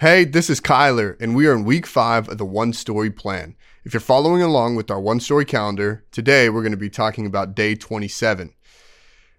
Hey, 0.00 0.24
this 0.24 0.48
is 0.48 0.62
Kyler, 0.62 1.14
and 1.20 1.36
we 1.36 1.46
are 1.46 1.52
in 1.52 1.66
week 1.66 1.86
five 1.86 2.26
of 2.30 2.38
the 2.38 2.44
One 2.46 2.72
Story 2.72 3.10
Plan. 3.10 3.54
If 3.84 3.92
you're 3.92 4.00
following 4.00 4.40
along 4.40 4.76
with 4.76 4.90
our 4.90 4.98
One 4.98 5.20
Story 5.20 5.44
calendar, 5.44 6.06
today 6.10 6.48
we're 6.48 6.62
going 6.62 6.72
to 6.72 6.78
be 6.78 6.88
talking 6.88 7.26
about 7.26 7.54
day 7.54 7.74
27. 7.74 8.54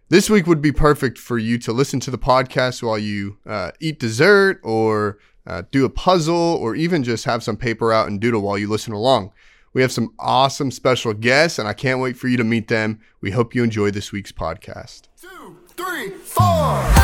This 0.10 0.30
week 0.30 0.46
would 0.46 0.62
be 0.62 0.72
perfect 0.72 1.18
for 1.18 1.40
you 1.40 1.58
to 1.58 1.74
listen 1.74 2.00
to 2.02 2.12
the 2.12 2.18
podcast 2.20 2.84
while 2.84 3.00
you 3.00 3.40
uh, 3.44 3.72
eat 3.80 4.00
dessert 4.00 4.60
or 4.62 5.18
uh, 5.48 5.64
do 5.72 5.84
a 5.84 5.90
puzzle 5.90 6.36
or 6.36 6.76
even 6.76 7.04
just 7.04 7.26
have 7.26 7.42
some 7.42 7.58
paper 7.58 7.92
out 7.92 8.08
and 8.08 8.22
doodle 8.22 8.42
while 8.42 8.60
you 8.60 8.70
listen 8.70 8.94
along. 8.94 9.32
We 9.74 9.82
have 9.82 9.92
some 9.92 10.14
awesome 10.20 10.70
special 10.70 11.16
guests, 11.16 11.58
and 11.58 11.68
I 11.68 11.74
can't 11.74 12.02
wait 12.02 12.18
for 12.18 12.28
you 12.28 12.38
to 12.38 12.44
meet 12.44 12.68
them. 12.68 13.00
We 13.20 13.32
hope 13.32 13.56
you 13.56 13.64
enjoy 13.64 13.90
this 13.90 14.12
week's 14.12 14.32
podcast. 14.32 15.08
Two, 15.20 15.58
three, 15.76 16.12
four. 16.12 17.01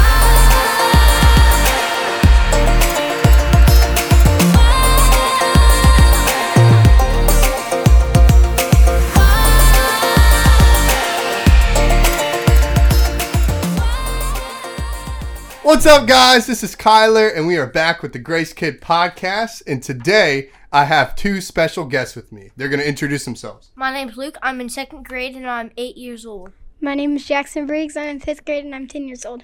What's 15.77 15.86
up, 15.86 16.07
guys? 16.07 16.47
This 16.47 16.63
is 16.63 16.75
Kyler, 16.75 17.31
and 17.37 17.45
we 17.45 17.55
are 17.55 17.67
back 17.67 18.01
with 18.01 18.11
the 18.11 18.18
Grace 18.18 18.51
Kid 18.51 18.81
podcast. 18.81 19.61
And 19.68 19.83
today 19.83 20.49
I 20.71 20.85
have 20.85 21.15
two 21.15 21.39
special 21.39 21.85
guests 21.85 22.15
with 22.15 22.31
me. 22.31 22.49
They're 22.57 22.68
going 22.68 22.79
to 22.79 22.89
introduce 22.89 23.25
themselves. 23.25 23.69
My 23.75 23.93
name's 23.93 24.18
Luke. 24.18 24.39
I'm 24.41 24.59
in 24.59 24.69
second 24.69 25.05
grade 25.05 25.35
and 25.35 25.47
I'm 25.47 25.69
eight 25.77 25.95
years 25.95 26.25
old. 26.25 26.51
My 26.82 26.95
name 26.95 27.15
is 27.15 27.27
Jackson 27.27 27.68
Briggs. 27.68 27.95
I'm 27.95 28.07
in 28.07 28.19
fifth 28.19 28.43
grade 28.43 28.65
and 28.65 28.73
I'm 28.73 28.87
10 28.87 29.07
years 29.07 29.23
old. 29.23 29.43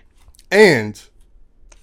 And 0.49 0.99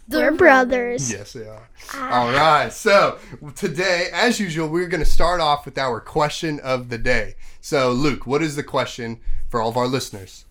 They're 0.08 0.32
brothers. 0.32 1.12
yes, 1.12 1.32
they 1.32 1.46
are. 1.46 1.68
Ah. 1.94 2.22
All 2.22 2.32
right. 2.32 2.72
So 2.72 3.20
today, 3.54 4.08
as 4.12 4.40
usual, 4.40 4.66
we're 4.66 4.88
going 4.88 5.04
to 5.04 5.08
start 5.08 5.40
off 5.40 5.64
with 5.64 5.78
our 5.78 6.00
question 6.00 6.58
of 6.58 6.88
the 6.88 6.98
day. 6.98 7.36
So, 7.60 7.92
Luke, 7.92 8.26
what 8.26 8.42
is 8.42 8.56
the 8.56 8.64
question 8.64 9.20
for 9.48 9.60
all 9.62 9.70
of 9.70 9.76
our 9.76 9.86
listeners? 9.86 10.44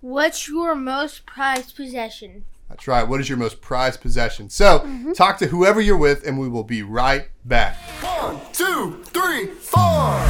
What's 0.00 0.48
your 0.48 0.74
most 0.74 1.24
prized 1.24 1.76
possession? 1.76 2.46
That's 2.68 2.88
right. 2.88 3.06
What 3.06 3.20
is 3.20 3.28
your 3.28 3.38
most 3.38 3.60
prized 3.60 4.00
possession? 4.00 4.48
So, 4.50 4.80
mm-hmm. 4.80 5.12
talk 5.12 5.38
to 5.38 5.46
whoever 5.46 5.80
you're 5.80 5.96
with, 5.96 6.26
and 6.26 6.38
we 6.38 6.48
will 6.48 6.64
be 6.64 6.82
right 6.82 7.28
back. 7.44 7.76
One, 8.00 8.40
two, 8.52 9.02
three, 9.04 9.46
four. 9.46 10.20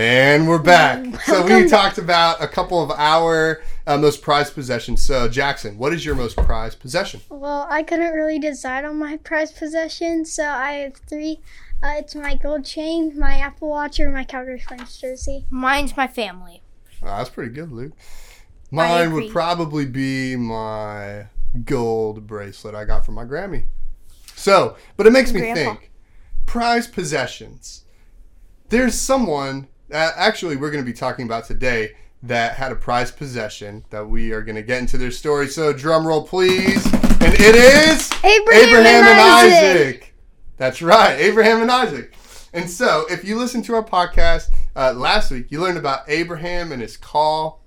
And 0.00 0.46
we're 0.46 0.60
back. 0.60 1.07
So 1.24 1.42
we 1.42 1.50
Welcome. 1.50 1.68
talked 1.68 1.98
about 1.98 2.42
a 2.42 2.48
couple 2.48 2.82
of 2.82 2.90
our 2.92 3.62
uh, 3.86 3.98
most 3.98 4.22
prized 4.22 4.54
possessions. 4.54 5.04
So 5.04 5.28
Jackson, 5.28 5.76
what 5.78 5.92
is 5.92 6.04
your 6.04 6.14
most 6.14 6.36
prized 6.36 6.80
possession? 6.80 7.20
Well, 7.28 7.66
I 7.68 7.82
couldn't 7.82 8.12
really 8.12 8.38
decide 8.38 8.84
on 8.84 8.96
my 8.98 9.16
prized 9.18 9.56
possession, 9.56 10.24
so 10.24 10.44
I 10.44 10.72
have 10.72 10.96
three. 11.08 11.40
Uh, 11.82 11.94
it's 11.96 12.14
my 12.14 12.34
gold 12.34 12.64
chain, 12.64 13.18
my 13.18 13.38
Apple 13.38 13.68
Watch, 13.68 14.00
or 14.00 14.10
my 14.10 14.24
Calgary 14.24 14.60
Flames 14.60 14.96
jersey. 14.98 15.46
Mine's 15.50 15.96
my 15.96 16.06
family. 16.06 16.62
Oh, 17.02 17.06
that's 17.06 17.30
pretty 17.30 17.52
good, 17.52 17.70
Luke. 17.70 17.92
Mine 18.70 19.12
would 19.14 19.30
probably 19.30 19.86
be 19.86 20.36
my 20.36 21.26
gold 21.64 22.26
bracelet 22.26 22.74
I 22.74 22.84
got 22.84 23.06
from 23.06 23.14
my 23.14 23.24
Grammy. 23.24 23.64
So, 24.34 24.76
but 24.96 25.06
it 25.06 25.12
makes 25.12 25.32
me 25.32 25.40
Grandpa. 25.40 25.74
think 25.74 25.90
prized 26.46 26.92
possessions. 26.92 27.84
There's 28.68 28.94
someone, 28.94 29.68
uh, 29.92 30.12
actually, 30.16 30.56
we're 30.56 30.70
going 30.70 30.84
to 30.84 30.90
be 30.90 30.96
talking 30.96 31.24
about 31.24 31.44
today 31.44 31.92
that 32.22 32.54
had 32.54 32.72
a 32.72 32.74
prized 32.74 33.16
possession 33.16 33.84
that 33.90 34.08
we 34.08 34.32
are 34.32 34.42
going 34.42 34.56
to 34.56 34.62
get 34.62 34.80
into 34.80 34.98
their 34.98 35.10
story. 35.10 35.48
So, 35.48 35.72
drum 35.72 36.06
roll, 36.06 36.26
please. 36.26 36.84
And 37.20 37.34
it 37.34 37.54
is 37.54 38.10
Abraham, 38.24 38.68
Abraham 38.68 39.04
and 39.04 39.20
Isaac. 39.20 40.14
That's 40.56 40.82
right, 40.82 41.14
Abraham 41.14 41.62
and 41.62 41.70
Isaac. 41.70 42.14
And 42.52 42.68
so, 42.68 43.06
if 43.10 43.24
you 43.24 43.38
listen 43.38 43.62
to 43.62 43.74
our 43.74 43.84
podcast 43.84 44.48
uh, 44.74 44.92
last 44.92 45.30
week, 45.30 45.50
you 45.50 45.60
learned 45.60 45.78
about 45.78 46.08
Abraham 46.08 46.72
and 46.72 46.82
his 46.82 46.96
call, 46.96 47.62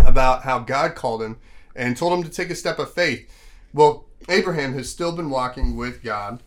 about 0.00 0.42
how 0.42 0.58
God 0.58 0.94
called 0.94 1.22
him 1.22 1.38
and 1.74 1.96
told 1.96 2.12
him 2.12 2.22
to 2.22 2.30
take 2.30 2.50
a 2.50 2.54
step 2.54 2.78
of 2.78 2.92
faith. 2.92 3.30
Well, 3.72 4.06
Abraham 4.28 4.74
has 4.74 4.90
still 4.90 5.12
been 5.12 5.30
walking 5.30 5.76
with 5.76 6.02
God, 6.02 6.42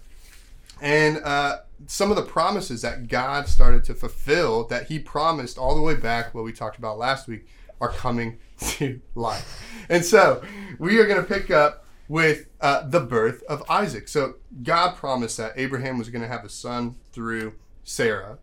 and 0.82 1.18
uh, 1.24 1.60
some 1.88 2.10
of 2.10 2.18
the 2.18 2.24
promises 2.24 2.82
that 2.82 3.08
God 3.08 3.48
started 3.48 3.84
to 3.86 3.94
fulfill 3.94 4.66
that 4.66 4.88
He 4.88 5.00
promised 5.00 5.58
all 5.58 5.76
the 5.76 5.82
way 5.82 5.96
back, 5.96 6.34
what 6.34 6.44
we 6.44 6.52
talked 6.52 6.78
about 6.78 6.98
last 6.98 7.28
week, 7.28 7.48
are 7.82 7.90
coming 7.90 8.38
to 8.60 9.00
life. 9.16 9.64
And 9.90 10.04
so, 10.04 10.44
we 10.78 11.00
are 11.00 11.08
going 11.08 11.22
to 11.22 11.28
pick 11.28 11.52
up 11.52 11.86
with 12.08 12.48
uh, 12.62 12.88
the 12.88 13.00
birth 13.00 13.44
of 13.44 13.64
Isaac. 13.70 14.08
So, 14.08 14.36
God 14.64 14.96
promised 14.96 15.38
that 15.38 15.54
Abraham 15.56 15.98
was 15.98 16.10
going 16.10 16.22
to 16.22 16.28
have 16.28 16.44
a 16.44 16.50
son 16.50 16.96
through 17.12 17.54
Sarah, 17.84 18.38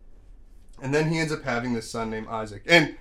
and 0.83 0.95
then 0.95 1.11
he 1.11 1.19
ends 1.19 1.33
up 1.33 1.43
having 1.43 1.73
this 1.73 1.91
son 1.91 2.11
named 2.11 2.29
Isaac. 2.29 2.63
And 2.67 2.97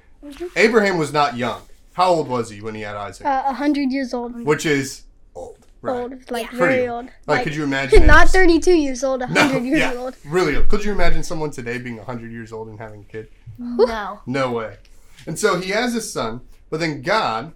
Abraham 0.56 0.98
was 0.98 1.14
not 1.14 1.38
young. 1.38 1.62
How 1.94 2.10
old 2.10 2.28
was 2.28 2.50
he 2.50 2.62
when 2.62 2.76
he 2.76 2.82
had 2.82 2.96
Isaac? 2.96 3.26
Uh, 3.26 3.44
100 3.44 3.92
years 3.92 4.14
old. 4.14 4.44
Which 4.44 4.66
is 4.66 5.04
old, 5.34 5.66
right? 5.86 6.02
Old, 6.02 6.32
like 6.32 6.48
Pretty 6.48 6.58
very 6.58 6.88
old. 6.88 7.06
old. 7.06 7.14
Like, 7.28 7.44
could 7.44 7.56
you 7.56 7.64
imagine? 7.64 8.06
Not 8.08 8.30
32 8.30 8.74
years 8.74 9.04
old, 9.04 9.22
100 9.22 9.54
No, 9.54 9.60
years 9.60 9.80
yeah, 9.80 9.94
old. 9.94 10.16
really 10.26 10.56
old. 10.56 10.68
Could 10.70 10.84
you 10.84 10.92
imagine 10.92 11.24
someone 11.24 11.52
today 11.52 11.78
being 11.78 11.98
100 11.98 12.32
years 12.32 12.52
old 12.52 12.68
and 12.70 12.80
having 12.80 13.02
a 13.02 13.06
kid? 13.06 13.30
No. 13.58 14.20
No 14.28 14.52
way. 14.52 14.78
And 15.28 15.38
so 15.40 15.60
he 15.60 15.72
has 15.72 15.94
his 15.94 16.12
son, 16.12 16.42
but 16.70 16.80
then 16.80 17.02
God 17.02 17.54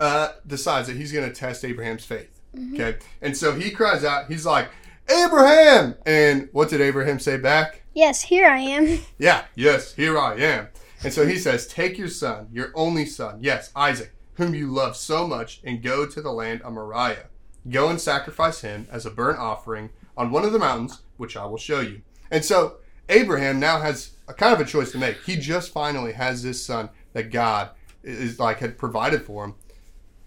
uh, 0.00 0.30
decides 0.46 0.88
that 0.88 0.96
he's 0.96 1.12
going 1.12 1.28
to 1.28 1.34
test 1.34 1.64
Abraham's 1.64 2.04
faith. 2.04 2.30
Okay? 2.74 2.96
And 3.20 3.36
so 3.36 3.52
he 3.54 3.70
cries 3.70 4.04
out, 4.04 4.26
he's 4.28 4.44
like, 4.46 4.68
Abraham! 5.08 5.94
And 6.06 6.48
what 6.52 6.68
did 6.70 6.80
Abraham 6.80 7.18
say 7.18 7.36
back? 7.36 7.82
Yes, 7.94 8.22
here 8.22 8.46
I 8.48 8.58
am. 8.58 8.98
Yeah, 9.18 9.44
yes, 9.54 9.94
here 9.94 10.18
I 10.18 10.36
am. 10.36 10.68
And 11.04 11.12
so 11.12 11.26
he 11.26 11.36
says, 11.38 11.66
Take 11.66 11.98
your 11.98 12.08
son, 12.08 12.48
your 12.52 12.70
only 12.74 13.04
son, 13.06 13.38
yes, 13.40 13.70
Isaac, 13.76 14.12
whom 14.34 14.54
you 14.54 14.68
love 14.72 14.96
so 14.96 15.26
much, 15.26 15.60
and 15.64 15.82
go 15.82 16.06
to 16.06 16.22
the 16.22 16.30
land 16.32 16.62
of 16.62 16.72
Moriah. 16.72 17.26
Go 17.70 17.88
and 17.88 18.00
sacrifice 18.00 18.60
him 18.60 18.86
as 18.90 19.06
a 19.06 19.10
burnt 19.10 19.38
offering 19.38 19.90
on 20.16 20.30
one 20.30 20.44
of 20.44 20.52
the 20.52 20.58
mountains, 20.58 21.02
which 21.16 21.36
I 21.36 21.46
will 21.46 21.58
show 21.58 21.80
you. 21.80 22.02
And 22.30 22.44
so 22.44 22.76
Abraham 23.08 23.60
now 23.60 23.80
has 23.80 24.12
a 24.28 24.34
kind 24.34 24.54
of 24.54 24.60
a 24.60 24.68
choice 24.68 24.92
to 24.92 24.98
make. 24.98 25.22
He 25.22 25.36
just 25.36 25.72
finally 25.72 26.12
has 26.12 26.42
this 26.42 26.64
son 26.64 26.90
that 27.12 27.30
God 27.30 27.70
is 28.02 28.38
like 28.38 28.58
had 28.58 28.78
provided 28.78 29.22
for 29.22 29.44
him. 29.44 29.54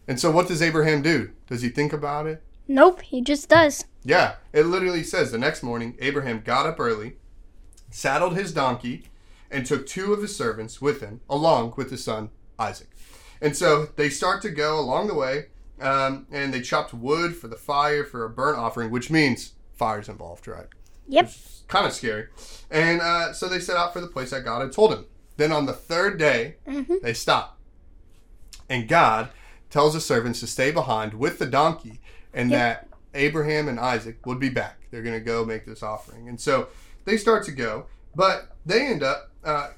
And 0.07 0.19
so 0.19 0.31
what 0.31 0.47
does 0.47 0.62
Abraham 0.62 1.01
do? 1.01 1.31
Does 1.47 1.62
he 1.62 1.69
think 1.69 1.91
about 1.91 2.28
it? 2.28 2.44
Nope, 2.68 3.01
he 3.01 3.22
just 3.22 3.50
does. 3.50 3.85
Yeah, 4.03 4.35
it 4.53 4.63
literally 4.63 5.03
says 5.03 5.31
the 5.31 5.38
next 5.38 5.63
morning, 5.63 5.96
Abraham 6.00 6.41
got 6.41 6.66
up 6.66 6.79
early, 6.79 7.17
saddled 7.90 8.35
his 8.35 8.53
donkey, 8.53 9.07
and 9.52 9.66
took 9.66 9.85
two 9.85 10.13
of 10.13 10.22
his 10.22 10.35
servants 10.35 10.81
with 10.81 11.02
him, 11.02 11.22
along 11.29 11.73
with 11.78 11.91
his 11.91 12.03
son 12.03 12.29
Isaac. 12.57 12.90
And 13.41 13.56
so 13.56 13.88
they 13.96 14.09
start 14.09 14.41
to 14.44 14.50
go 14.50 14.79
along 14.79 15.07
the 15.07 15.13
way, 15.13 15.47
um, 15.80 16.28
and 16.31 16.53
they 16.53 16.62
chopped 16.62 16.94
wood 16.94 17.36
for 17.36 17.47
the 17.47 17.56
fire 17.56 18.03
for 18.03 18.24
a 18.24 18.30
burnt 18.30 18.58
offering, 18.58 18.91
which 18.91 19.09
means 19.12 19.53
fire's 19.74 20.09
involved, 20.09 20.47
right? 20.47 20.68
Yep. 21.08 21.31
Kind 21.68 21.86
of 21.86 21.94
scary. 21.94 22.28
And 22.72 23.02
uh, 23.02 23.34
so 23.34 23.47
they 23.47 23.59
set 23.59 23.78
out 23.78 23.94
for 23.94 24.02
the 24.02 24.08
place 24.08 24.31
that 24.31 24.44
God 24.44 24.62
had 24.62 24.72
told 24.72 24.94
him. 24.94 25.06
Then 25.38 25.52
on 25.52 25.66
the 25.66 25.74
third 25.74 26.18
day, 26.18 26.56
they 27.02 27.14
stop. 27.14 27.59
And 28.69 28.88
God 28.88 29.30
tells 29.69 29.94
the 29.94 30.00
servants 30.00 30.40
to 30.40 30.47
stay 30.47 30.72
behind 30.72 31.14
with 31.16 31.40
the 31.40 31.46
donkey 31.46 32.00
and 32.34 32.52
that 32.52 32.88
Abraham 33.14 33.68
and 33.68 33.80
Isaac 33.80 34.25
would 34.25 34.40
be 34.40 34.49
back. 34.49 34.88
They're 34.91 35.03
going 35.03 35.20
to 35.20 35.26
go 35.26 35.46
make 35.46 35.66
this 35.66 35.84
offering. 35.84 36.29
And 36.29 36.40
so 36.40 36.70
they 37.05 37.17
start 37.17 37.44
to 37.46 37.52
go, 37.52 37.88
but 38.16 38.55
they 38.66 38.85
end 38.85 39.03
up, 39.03 39.32
uh, 39.44 39.72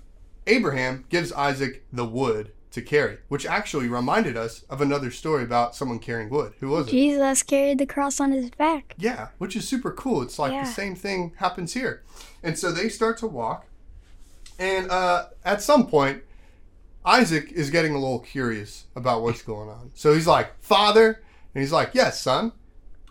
Abraham 0.46 1.06
gives 1.10 1.32
Isaac 1.34 1.84
the 1.92 2.06
wood 2.06 2.52
to 2.78 2.82
carry, 2.82 3.18
which 3.28 3.46
actually 3.46 3.88
reminded 3.90 4.38
us 4.38 4.64
of 4.70 4.80
another 4.82 5.12
story 5.12 5.44
about 5.44 5.76
someone 5.76 6.00
carrying 6.00 6.30
wood. 6.30 6.54
Who 6.60 6.70
was 6.70 6.88
it? 6.88 6.92
Jesus 6.92 7.44
carried 7.44 7.80
the 7.80 7.86
cross 7.86 8.20
on 8.22 8.32
his 8.32 8.50
back. 8.52 8.96
Yeah, 8.98 9.28
which 9.38 9.56
is 9.56 9.68
super 9.68 9.92
cool. 9.92 10.22
It's 10.22 10.40
like 10.40 10.52
Yeah. 10.54 10.64
the 10.64 10.72
same 10.72 10.96
thing 10.96 11.34
happens 11.38 11.74
here. 11.74 12.04
And 12.42 12.58
so 12.58 12.72
they 12.72 12.88
start 12.90 13.18
to 13.20 13.28
walk. 13.28 13.66
And 14.60 14.90
uh, 14.90 15.28
at 15.46 15.62
some 15.62 15.88
point, 15.88 16.24
Isaac 17.06 17.52
is 17.52 17.70
getting 17.70 17.94
a 17.94 18.00
little 18.00 18.20
curious 18.20 18.86
about 18.96 19.22
what's 19.22 19.42
going 19.42 19.70
on. 19.70 19.92
So 19.94 20.14
he's 20.14 20.28
like, 20.28 20.60
Father? 20.62 21.22
And 21.54 21.62
he's 21.62 21.72
like, 21.72 21.92
Yes, 21.94 22.22
son. 22.22 22.52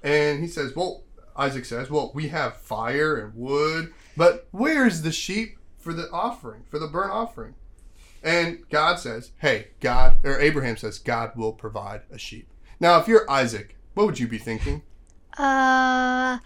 And 0.02 0.40
he 0.40 0.48
says, 0.48 0.74
Well, 0.76 1.02
Isaac 1.36 1.64
says, 1.64 1.90
Well, 1.90 2.10
we 2.14 2.28
have 2.28 2.56
fire 2.56 3.16
and 3.16 3.34
wood, 3.34 3.92
but 4.16 4.48
where's 4.50 5.02
the 5.02 5.12
sheep 5.12 5.58
for 5.78 5.92
the 5.92 6.10
offering, 6.10 6.64
for 6.68 6.78
the 6.78 6.86
burnt 6.88 7.12
offering? 7.12 7.54
And 8.26 8.68
God 8.70 8.98
says, 8.98 9.30
Hey, 9.38 9.68
God, 9.80 10.16
or 10.24 10.40
Abraham 10.40 10.76
says, 10.76 10.98
God 10.98 11.30
will 11.36 11.52
provide 11.52 12.02
a 12.10 12.18
sheep. 12.18 12.50
Now, 12.80 12.98
if 12.98 13.06
you're 13.06 13.30
Isaac, 13.30 13.76
what 13.94 14.04
would 14.06 14.18
you 14.18 14.26
be 14.26 14.36
thinking? 14.38 14.82
Uh, 15.38 16.38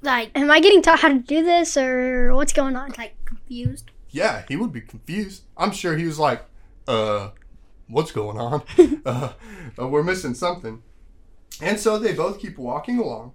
Like, 0.00 0.30
am 0.34 0.50
I 0.50 0.60
getting 0.60 0.80
taught 0.80 1.00
how 1.00 1.08
to 1.08 1.18
do 1.18 1.44
this, 1.44 1.76
or 1.76 2.34
what's 2.34 2.54
going 2.54 2.76
on? 2.76 2.94
like 2.96 3.14
confused. 3.26 3.90
Yeah, 4.10 4.44
he 4.48 4.56
would 4.56 4.72
be 4.72 4.80
confused. 4.80 5.42
I'm 5.56 5.72
sure 5.72 5.96
he 5.96 6.06
was 6.06 6.18
like, 6.18 6.46
uh, 6.86 7.30
what's 7.88 8.10
going 8.10 8.38
on? 8.38 8.62
uh, 9.04 9.32
uh, 9.78 9.86
we're 9.86 10.02
missing 10.02 10.32
something. 10.32 10.82
And 11.60 11.78
so 11.78 11.98
they 11.98 12.14
both 12.14 12.40
keep 12.40 12.56
walking 12.56 12.98
along. 12.98 13.34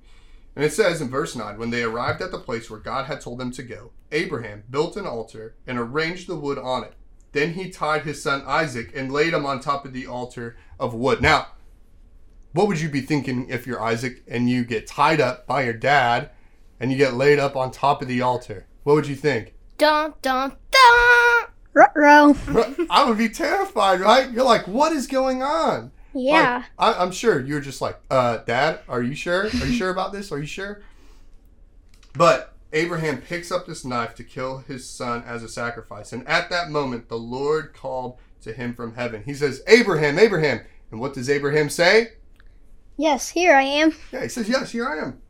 And 0.55 0.65
it 0.65 0.73
says 0.73 0.99
in 0.99 1.09
verse 1.09 1.35
9 1.35 1.59
when 1.59 1.69
they 1.69 1.83
arrived 1.83 2.21
at 2.21 2.31
the 2.31 2.39
place 2.39 2.71
where 2.71 2.79
God 2.79 3.05
had 3.05 3.21
told 3.21 3.39
them 3.39 3.51
to 3.51 3.61
go, 3.63 3.91
Abraham 4.11 4.63
built 4.69 4.97
an 4.97 5.05
altar 5.05 5.55
and 5.67 5.77
arranged 5.77 6.27
the 6.27 6.35
wood 6.39 6.57
on 6.57 6.83
it. 6.83 6.93
Then 7.33 7.53
he 7.53 7.69
tied 7.69 8.03
his 8.03 8.23
son 8.23 8.43
Isaac 8.45 8.91
and 8.95 9.11
laid 9.11 9.33
him 9.33 9.45
on 9.45 9.59
top 9.59 9.85
of 9.85 9.93
the 9.93 10.07
altar 10.07 10.55
of 10.79 10.93
wood. 10.93 11.21
Now, 11.21 11.47
what 12.53 12.67
would 12.67 12.79
you 12.79 12.89
be 12.89 13.01
thinking 13.01 13.49
if 13.49 13.67
you're 13.67 13.81
Isaac 13.81 14.23
and 14.27 14.49
you 14.49 14.63
get 14.63 14.87
tied 14.87 15.19
up 15.19 15.45
by 15.47 15.63
your 15.63 15.73
dad 15.73 16.29
and 16.79 16.91
you 16.91 16.97
get 16.97 17.15
laid 17.15 17.39
up 17.39 17.55
on 17.55 17.71
top 17.71 18.01
of 18.01 18.07
the 18.07 18.21
altar? 18.21 18.67
What 18.83 18.93
would 18.93 19.07
you 19.07 19.15
think? 19.15 19.55
Dun 19.77 20.13
dun 20.21 20.55
dun. 20.71 21.45
Ruh-roh. 21.73 22.35
I 22.91 23.05
would 23.09 23.17
be 23.17 23.29
terrified, 23.29 23.99
right? 23.99 24.31
You're 24.31 24.45
like, 24.45 24.67
what 24.67 24.91
is 24.91 25.07
going 25.07 25.41
on? 25.41 25.91
Yeah. 26.13 26.63
Like, 26.77 26.95
I, 26.95 27.01
I'm 27.01 27.11
sure 27.11 27.41
you're 27.41 27.61
just 27.61 27.81
like, 27.81 27.99
uh, 28.11 28.37
Dad, 28.37 28.81
are 28.87 29.01
you 29.01 29.15
sure? 29.15 29.45
Are 29.45 29.65
you 29.65 29.73
sure 29.73 29.89
about 29.89 30.13
this? 30.13 30.31
Are 30.31 30.37
you 30.37 30.45
sure? 30.45 30.83
But 32.13 32.52
Abraham 32.73 33.21
picks 33.21 33.51
up 33.51 33.65
this 33.65 33.85
knife 33.85 34.15
to 34.15 34.23
kill 34.23 34.59
his 34.59 34.89
son 34.89 35.23
as 35.25 35.43
a 35.43 35.47
sacrifice. 35.47 36.11
And 36.11 36.27
at 36.27 36.49
that 36.49 36.69
moment, 36.69 37.07
the 37.07 37.17
Lord 37.17 37.73
called 37.73 38.17
to 38.41 38.51
him 38.51 38.73
from 38.73 38.95
heaven. 38.95 39.23
He 39.23 39.33
says, 39.33 39.61
Abraham, 39.67 40.17
Abraham. 40.19 40.61
And 40.91 40.99
what 40.99 41.13
does 41.13 41.29
Abraham 41.29 41.69
say? 41.69 42.13
Yes, 42.97 43.29
here 43.29 43.55
I 43.55 43.63
am. 43.63 43.95
Yeah, 44.11 44.23
he 44.23 44.29
says, 44.29 44.49
Yes, 44.49 44.71
here 44.71 44.87
I 44.87 44.97
am. 44.97 45.21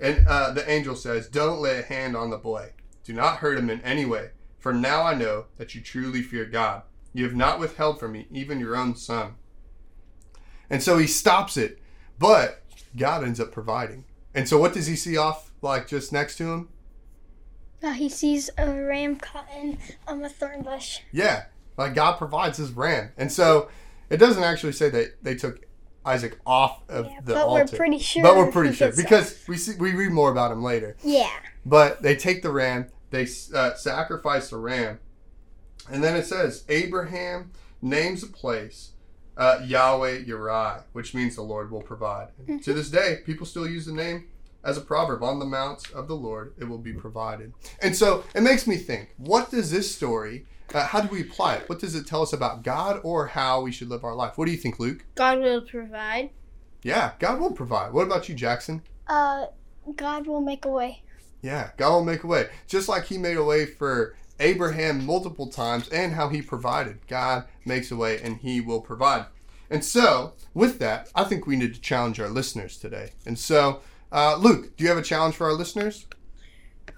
And 0.00 0.26
uh, 0.26 0.52
the 0.52 0.68
angel 0.68 0.96
says, 0.96 1.28
Don't 1.28 1.60
lay 1.60 1.78
a 1.78 1.82
hand 1.82 2.16
on 2.16 2.30
the 2.30 2.36
boy. 2.36 2.72
Do 3.04 3.12
not 3.12 3.38
hurt 3.38 3.58
him 3.58 3.70
in 3.70 3.80
any 3.82 4.04
way. 4.04 4.30
For 4.58 4.72
now 4.72 5.02
I 5.02 5.14
know 5.14 5.46
that 5.56 5.74
you 5.74 5.80
truly 5.80 6.22
fear 6.22 6.44
God. 6.44 6.82
You 7.12 7.24
have 7.24 7.34
not 7.34 7.58
withheld 7.58 7.98
from 7.98 8.12
me 8.12 8.26
even 8.30 8.60
your 8.60 8.76
own 8.76 8.96
son. 8.96 9.34
And 10.68 10.82
so 10.82 10.98
he 10.98 11.06
stops 11.06 11.56
it, 11.56 11.80
but 12.18 12.62
God 12.96 13.24
ends 13.24 13.40
up 13.40 13.52
providing. 13.52 14.04
And 14.34 14.48
so 14.48 14.58
what 14.58 14.72
does 14.72 14.86
he 14.86 14.96
see 14.96 15.16
off 15.16 15.50
like 15.62 15.88
just 15.88 16.12
next 16.12 16.36
to 16.36 16.52
him? 16.52 16.68
Uh, 17.82 17.92
he 17.92 18.08
sees 18.08 18.50
a 18.58 18.68
ram 18.70 19.16
caught 19.16 19.46
in 19.56 19.78
um, 20.06 20.24
a 20.24 20.28
thorn 20.28 20.62
bush. 20.62 21.00
Yeah, 21.12 21.44
like 21.76 21.94
God 21.94 22.18
provides 22.18 22.58
his 22.58 22.72
ram. 22.72 23.12
And 23.16 23.30
so 23.30 23.68
it 24.10 24.16
doesn't 24.16 24.42
actually 24.42 24.72
say 24.72 24.90
that 24.90 25.22
they 25.22 25.34
took 25.36 25.64
Isaac 26.04 26.38
off 26.46 26.82
of 26.88 27.06
Yeah, 27.06 27.20
the 27.22 27.34
but 27.34 27.46
altar. 27.46 27.66
we're 27.72 27.76
pretty 27.78 27.98
sure. 27.98 28.22
but 28.22 28.36
we're 28.36 28.50
pretty 28.50 28.74
sure 28.74 28.92
because 28.96 29.44
we 29.48 29.56
see 29.56 29.74
we 29.78 29.92
read 29.92 30.10
more 30.10 30.30
about 30.30 30.50
him 30.50 30.62
later. 30.62 30.96
Yeah. 31.04 31.30
But 31.64 32.02
they 32.02 32.16
take 32.16 32.42
the 32.42 32.50
ram, 32.50 32.86
they 33.10 33.26
uh, 33.54 33.74
sacrifice 33.74 34.50
the 34.50 34.56
ram, 34.56 34.98
and 35.90 36.02
then 36.02 36.16
it 36.16 36.26
says 36.26 36.64
Abraham 36.68 37.52
names 37.82 38.22
a 38.22 38.26
place 38.26 38.92
uh, 39.38 39.60
Yahweh 39.64 40.24
Yireh, 40.24 40.82
which 40.92 41.14
means 41.14 41.36
the 41.36 41.42
Lord 41.42 41.70
will 41.70 41.80
provide. 41.80 42.28
And 42.46 42.62
To 42.64 42.74
this 42.74 42.90
day, 42.90 43.20
people 43.24 43.46
still 43.46 43.66
use 43.66 43.86
the 43.86 43.92
name 43.92 44.26
as 44.64 44.76
a 44.76 44.80
proverb 44.80 45.22
on 45.22 45.38
the 45.38 45.46
mounts 45.46 45.88
of 45.90 46.08
the 46.08 46.16
Lord, 46.16 46.52
it 46.58 46.64
will 46.64 46.78
be 46.78 46.92
provided. 46.92 47.52
And 47.80 47.96
so 47.96 48.24
it 48.34 48.42
makes 48.42 48.66
me 48.66 48.76
think 48.76 49.14
what 49.16 49.50
does 49.50 49.70
this 49.70 49.94
story, 49.94 50.46
uh, 50.74 50.84
how 50.84 51.00
do 51.00 51.08
we 51.08 51.22
apply 51.22 51.56
it? 51.56 51.68
What 51.68 51.78
does 51.78 51.94
it 51.94 52.06
tell 52.06 52.22
us 52.22 52.32
about 52.32 52.64
God 52.64 53.00
or 53.04 53.28
how 53.28 53.62
we 53.62 53.72
should 53.72 53.88
live 53.88 54.04
our 54.04 54.14
life? 54.14 54.36
What 54.36 54.46
do 54.46 54.52
you 54.52 54.58
think, 54.58 54.78
Luke? 54.78 55.06
God 55.14 55.38
will 55.38 55.62
provide. 55.62 56.30
Yeah, 56.82 57.12
God 57.18 57.40
will 57.40 57.52
provide. 57.52 57.92
What 57.92 58.06
about 58.06 58.28
you, 58.28 58.34
Jackson? 58.34 58.82
Uh, 59.06 59.46
God 59.96 60.26
will 60.26 60.40
make 60.40 60.64
a 60.64 60.68
way. 60.68 61.02
Yeah, 61.40 61.70
God 61.76 61.90
will 61.92 62.04
make 62.04 62.24
a 62.24 62.26
way. 62.26 62.48
Just 62.66 62.88
like 62.88 63.04
He 63.04 63.16
made 63.16 63.36
a 63.36 63.44
way 63.44 63.64
for 63.64 64.16
Abraham 64.40 65.04
multiple 65.04 65.48
times 65.48 65.88
and 65.88 66.14
how 66.14 66.28
He 66.28 66.42
provided. 66.42 67.06
God 67.06 67.44
makes 67.64 67.90
a 67.90 67.96
way 67.96 68.20
and 68.20 68.36
He 68.38 68.60
will 68.60 68.80
provide. 68.80 69.26
And 69.70 69.84
so, 69.84 70.32
with 70.54 70.78
that, 70.78 71.10
I 71.14 71.24
think 71.24 71.46
we 71.46 71.56
need 71.56 71.74
to 71.74 71.80
challenge 71.80 72.18
our 72.20 72.28
listeners 72.28 72.78
today. 72.78 73.10
And 73.26 73.38
so, 73.38 73.80
uh, 74.10 74.36
Luke, 74.36 74.76
do 74.76 74.84
you 74.84 74.88
have 74.88 74.98
a 74.98 75.02
challenge 75.02 75.34
for 75.34 75.46
our 75.46 75.52
listeners? 75.52 76.06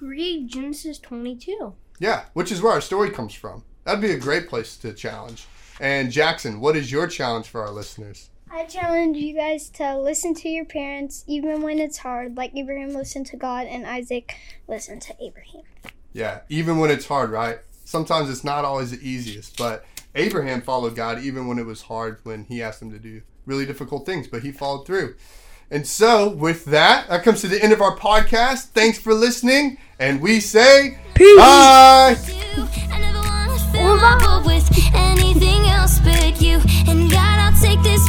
Read 0.01 0.49
Genesis 0.49 0.99
22. 0.99 1.75
Yeah, 1.99 2.25
which 2.33 2.53
is 2.53 2.63
where 2.63 2.73
our 2.73 2.81
story 2.81 3.11
comes 3.11 3.35
from. 3.35 3.65
That'd 3.85 4.01
be 4.01 4.13
a 4.13 4.19
great 4.19 4.49
place 4.49 4.77
to 4.79 4.93
challenge. 4.93 5.47
And 5.81 6.13
Jackson, 6.13 6.61
what 6.61 6.77
is 6.77 6.93
your 6.93 7.07
challenge 7.07 7.49
for 7.49 7.63
our 7.63 7.71
listeners? 7.71 8.31
I 8.53 8.65
challenge 8.65 9.17
you 9.17 9.35
guys 9.35 9.69
to 9.71 9.97
listen 9.97 10.35
to 10.35 10.49
your 10.49 10.65
parents 10.65 11.25
even 11.27 11.63
when 11.63 11.79
it's 11.79 11.99
hard, 11.99 12.37
like 12.37 12.53
Abraham 12.55 12.93
listened 12.93 13.27
to 13.27 13.37
God 13.37 13.67
and 13.67 13.87
Isaac 13.87 14.37
listened 14.67 15.03
to 15.03 15.15
Abraham. 15.21 15.63
Yeah, 16.13 16.41
even 16.49 16.79
when 16.79 16.91
it's 16.91 17.07
hard, 17.07 17.31
right? 17.31 17.59
Sometimes 17.85 18.31
it's 18.31 18.45
not 18.45 18.65
always 18.65 18.91
the 18.91 19.09
easiest, 19.09 19.57
but 19.57 19.85
Abraham 20.15 20.61
followed 20.61 20.97
God 20.97 21.21
even 21.23 21.47
when 21.47 21.59
it 21.59 21.67
was 21.67 21.83
hard 21.83 22.19
when 22.25 22.45
he 22.45 22.63
asked 22.63 22.83
him 22.83 22.91
to 22.91 22.99
do 22.99 23.23
really 23.47 23.67
difficult 23.67 24.07
things, 24.07 24.27
but 24.27 24.43
he 24.43 24.53
followed 24.53 24.87
through. 24.87 25.15
And 25.71 25.87
so, 25.87 26.29
with 26.29 26.65
that, 26.67 27.09
that 27.09 27.23
comes 27.23 27.41
to 27.43 27.49
the 27.49 27.63
end 27.63 27.73
of 27.73 27.81
our 27.81 27.97
podcast. 27.97 28.71
Thanks 28.71 28.99
for 28.99 29.15
listening, 29.15 29.79
and 30.01 30.21
we 30.21 30.41
say 30.41 30.99
Peace. 31.15 31.39
bye. 31.39 32.17
I 32.17 32.99
never 32.99 33.19
wanna 33.19 33.59
fill 33.71 33.97
my 33.97 34.43
with 34.45 34.69
anything 34.95 35.69
else 35.71 36.01
but 36.01 36.41
you. 36.41 36.61
And 36.89 37.09
God, 37.11 37.39
I'll 37.39 37.61
take 37.61 37.81
this 37.83 38.05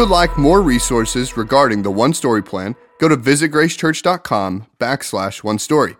you 0.00 0.06
would 0.06 0.10
like 0.10 0.38
more 0.38 0.62
resources 0.62 1.36
regarding 1.36 1.82
the 1.82 1.90
One 1.90 2.14
Story 2.14 2.42
Plan, 2.42 2.74
go 3.00 3.06
to 3.06 3.18
visitgracechurch.com 3.18 4.66
backslash 4.78 5.44
one 5.44 5.58
story. 5.58 5.94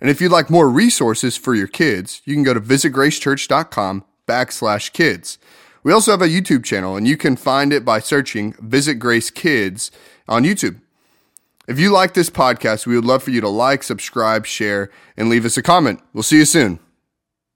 And 0.00 0.08
if 0.08 0.22
you'd 0.22 0.32
like 0.32 0.48
more 0.48 0.70
resources 0.70 1.36
for 1.36 1.54
your 1.54 1.66
kids, 1.66 2.22
you 2.24 2.32
can 2.32 2.44
go 2.44 2.54
to 2.54 2.62
visitgracechurch.com 2.62 4.04
backslash 4.26 4.94
kids. 4.94 5.36
We 5.82 5.92
also 5.92 6.12
have 6.12 6.22
a 6.22 6.28
YouTube 6.28 6.64
channel, 6.64 6.96
and 6.96 7.06
you 7.06 7.18
can 7.18 7.36
find 7.36 7.74
it 7.74 7.84
by 7.84 7.98
searching 7.98 8.54
Visit 8.54 8.94
Grace 8.94 9.30
Kids 9.30 9.90
on 10.26 10.44
YouTube. 10.44 10.80
If 11.68 11.78
you 11.78 11.90
like 11.90 12.14
this 12.14 12.30
podcast, 12.30 12.86
we 12.86 12.94
would 12.94 13.04
love 13.04 13.22
for 13.22 13.32
you 13.32 13.42
to 13.42 13.50
like, 13.50 13.82
subscribe, 13.82 14.46
share, 14.46 14.88
and 15.14 15.28
leave 15.28 15.44
us 15.44 15.58
a 15.58 15.62
comment. 15.62 16.00
We'll 16.14 16.22
see 16.22 16.38
you 16.38 16.46
soon. 16.46 16.80